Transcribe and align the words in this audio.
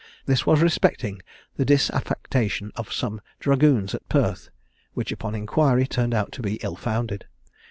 This 0.25 0.47
was 0.47 0.63
respecting 0.63 1.21
the 1.57 1.63
disaffection 1.63 2.71
of 2.75 2.91
some 2.91 3.21
dragoons 3.39 3.93
at 3.93 4.09
Perth, 4.09 4.49
which 4.95 5.11
upon 5.11 5.35
inquiry 5.35 5.85
turned 5.85 6.15
out 6.15 6.31
to 6.31 6.41
be 6.41 6.55
ill 6.63 6.75
founded. 6.75 7.25